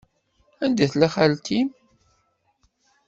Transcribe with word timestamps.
Anda 0.63 0.85
tella 0.91 1.07
xalti-m? 1.15 1.67